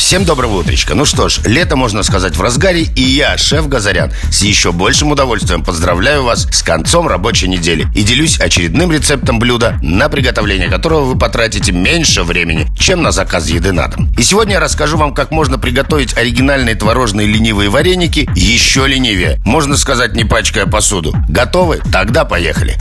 Всем 0.00 0.24
доброго 0.24 0.56
утречка. 0.56 0.94
Ну 0.94 1.04
что 1.04 1.28
ж, 1.28 1.40
лето, 1.44 1.76
можно 1.76 2.02
сказать, 2.02 2.34
в 2.34 2.40
разгаре, 2.40 2.84
и 2.96 3.02
я, 3.02 3.36
шеф 3.36 3.68
Газарян, 3.68 4.10
с 4.32 4.42
еще 4.42 4.72
большим 4.72 5.12
удовольствием 5.12 5.62
поздравляю 5.62 6.24
вас 6.24 6.48
с 6.50 6.62
концом 6.62 7.06
рабочей 7.06 7.48
недели 7.48 7.86
и 7.94 8.02
делюсь 8.02 8.40
очередным 8.40 8.90
рецептом 8.90 9.38
блюда, 9.38 9.78
на 9.82 10.08
приготовление 10.08 10.70
которого 10.70 11.04
вы 11.04 11.18
потратите 11.18 11.72
меньше 11.72 12.22
времени, 12.22 12.66
чем 12.78 13.02
на 13.02 13.12
заказ 13.12 13.48
еды 13.50 13.72
на 13.72 13.88
дом. 13.88 14.08
И 14.18 14.22
сегодня 14.22 14.54
я 14.54 14.60
расскажу 14.60 14.96
вам, 14.96 15.14
как 15.14 15.32
можно 15.32 15.58
приготовить 15.58 16.16
оригинальные 16.16 16.76
творожные 16.76 17.26
ленивые 17.26 17.68
вареники 17.68 18.26
еще 18.34 18.88
ленивее. 18.88 19.38
Можно 19.44 19.76
сказать, 19.76 20.14
не 20.14 20.24
пачкая 20.24 20.64
посуду. 20.64 21.14
Готовы? 21.28 21.82
Тогда 21.92 22.24
поехали. 22.24 22.78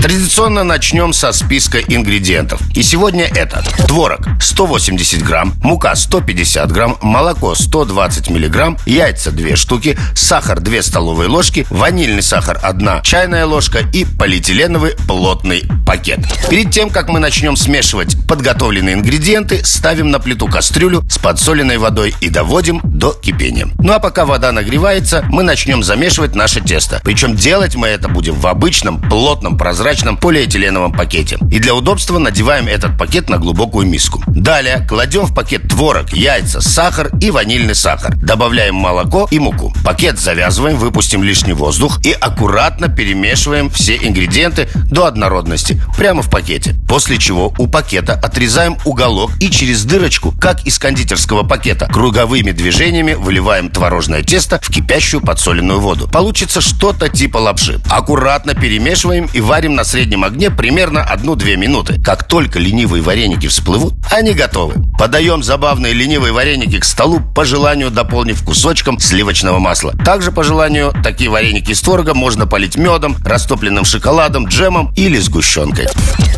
Традиционно 0.00 0.62
начнем 0.62 1.12
со 1.12 1.32
списка 1.32 1.78
ингредиентов. 1.78 2.60
И 2.76 2.82
сегодня 2.84 3.24
это 3.24 3.64
творог 3.88 4.20
180 4.40 5.22
грамм, 5.24 5.54
мука 5.62 5.96
150 5.96 6.35
грамм, 6.68 6.96
молоко 7.02 7.54
120 7.54 8.30
миллиграмм, 8.30 8.78
яйца 8.86 9.30
2 9.30 9.56
штуки, 9.56 9.98
сахар 10.14 10.60
2 10.60 10.82
столовые 10.82 11.28
ложки, 11.28 11.66
ванильный 11.70 12.22
сахар 12.22 12.58
1 12.62 13.02
чайная 13.02 13.46
ложка 13.46 13.78
и 13.92 14.04
полиэтиленовый 14.04 14.92
плотный 15.06 15.64
пакет. 15.86 16.20
Перед 16.50 16.72
тем, 16.72 16.90
как 16.90 17.08
мы 17.08 17.20
начнем 17.20 17.56
смешивать 17.56 18.16
подготовленные 18.26 18.94
ингредиенты, 18.94 19.64
ставим 19.64 20.10
на 20.10 20.18
плиту 20.18 20.46
кастрюлю 20.48 21.02
с 21.08 21.18
подсоленной 21.18 21.78
водой 21.78 22.14
и 22.20 22.28
доводим 22.28 22.80
до 22.84 23.12
кипения. 23.12 23.68
Ну 23.78 23.92
а 23.92 23.98
пока 23.98 24.24
вода 24.26 24.52
нагревается, 24.52 25.24
мы 25.28 25.42
начнем 25.42 25.82
замешивать 25.82 26.34
наше 26.34 26.60
тесто. 26.60 27.00
Причем 27.04 27.36
делать 27.36 27.76
мы 27.76 27.86
это 27.88 28.08
будем 28.08 28.34
в 28.34 28.46
обычном, 28.46 29.00
плотном, 29.00 29.56
прозрачном 29.56 30.16
полиэтиленовом 30.16 30.92
пакете. 30.92 31.38
И 31.50 31.58
для 31.58 31.74
удобства 31.74 32.18
надеваем 32.18 32.66
этот 32.66 32.98
пакет 32.98 33.28
на 33.28 33.38
глубокую 33.38 33.86
миску. 33.86 34.22
Далее 34.26 34.86
кладем 34.88 35.26
в 35.26 35.34
пакет 35.34 35.68
творог, 35.68 36.12
яйца, 36.26 36.60
сахар 36.60 37.10
и 37.20 37.30
ванильный 37.30 37.76
сахар. 37.76 38.16
Добавляем 38.16 38.74
молоко 38.74 39.28
и 39.30 39.38
муку. 39.38 39.72
Пакет 39.84 40.18
завязываем, 40.18 40.76
выпустим 40.76 41.22
лишний 41.22 41.52
воздух 41.52 42.04
и 42.04 42.10
аккуратно 42.10 42.88
перемешиваем 42.88 43.70
все 43.70 43.94
ингредиенты 43.94 44.68
до 44.90 45.06
однородности 45.06 45.80
прямо 45.96 46.22
в 46.22 46.30
пакете. 46.30 46.74
После 46.88 47.18
чего 47.18 47.54
у 47.58 47.68
пакета 47.68 48.14
отрезаем 48.14 48.76
уголок 48.84 49.30
и 49.38 49.50
через 49.50 49.84
дырочку, 49.84 50.34
как 50.40 50.66
из 50.66 50.80
кондитерского 50.80 51.44
пакета, 51.44 51.86
круговыми 51.86 52.50
движениями 52.50 53.14
выливаем 53.14 53.70
творожное 53.70 54.24
тесто 54.24 54.58
в 54.60 54.68
кипящую 54.68 55.20
подсоленную 55.20 55.78
воду. 55.78 56.08
Получится 56.08 56.60
что-то 56.60 57.08
типа 57.08 57.38
лапши. 57.38 57.80
Аккуратно 57.88 58.54
перемешиваем 58.54 59.28
и 59.32 59.40
варим 59.40 59.76
на 59.76 59.84
среднем 59.84 60.24
огне 60.24 60.50
примерно 60.50 61.06
1-2 61.08 61.54
минуты. 61.54 62.02
Как 62.02 62.26
только 62.26 62.58
ленивые 62.58 63.04
вареники 63.04 63.46
всплывут, 63.46 63.94
они 64.10 64.32
готовы. 64.32 64.74
Подаем 64.98 65.44
забавные 65.44 65.92
ленивые 65.92 66.15
вареники 66.18 66.78
к 66.78 66.84
столу, 66.84 67.20
по 67.34 67.44
желанию 67.44 67.90
дополнив 67.90 68.42
кусочком 68.42 68.98
сливочного 68.98 69.58
масла. 69.58 69.92
Также 70.04 70.32
по 70.32 70.44
желанию 70.44 70.92
такие 71.02 71.30
вареники 71.30 71.72
с 71.72 71.80
творогом 71.80 72.16
можно 72.16 72.46
полить 72.46 72.76
медом, 72.76 73.16
растопленным 73.24 73.84
шоколадом, 73.84 74.46
джемом 74.46 74.92
или 74.96 75.18
сгущенкой. 75.18 75.88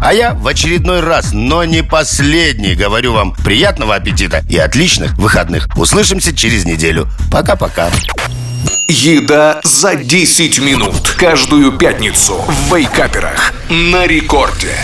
А 0.01 0.13
я 0.13 0.35
в 0.35 0.47
очередной 0.47 1.01
раз, 1.01 1.33
но 1.33 1.65
не 1.65 1.83
последний, 1.83 2.75
говорю 2.75 3.13
вам 3.13 3.35
приятного 3.35 3.95
аппетита 3.95 4.43
и 4.49 4.57
отличных 4.57 5.17
выходных. 5.19 5.69
Услышимся 5.77 6.35
через 6.35 6.65
неделю. 6.65 7.09
Пока-пока. 7.31 7.91
Еда 8.89 9.61
за 9.65 9.97
10 9.97 10.61
минут 10.61 11.15
Каждую 11.19 11.73
пятницу 11.73 12.37
в 12.49 12.75
Вейкаперах 12.75 13.53
На 13.69 14.07
рекорде 14.07 14.75